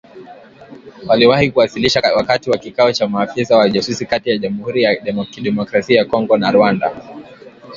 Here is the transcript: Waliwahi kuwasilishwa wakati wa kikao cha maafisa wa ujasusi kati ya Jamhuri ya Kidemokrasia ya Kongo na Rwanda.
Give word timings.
Waliwahi 1.07 1.51
kuwasilishwa 1.51 2.01
wakati 2.17 2.49
wa 2.49 2.57
kikao 2.57 2.93
cha 2.93 3.07
maafisa 3.07 3.57
wa 3.57 3.65
ujasusi 3.65 4.05
kati 4.05 4.29
ya 4.29 4.37
Jamhuri 4.37 4.83
ya 4.83 4.95
Kidemokrasia 5.31 5.97
ya 5.97 6.05
Kongo 6.05 6.37
na 6.37 6.51
Rwanda. 6.51 6.91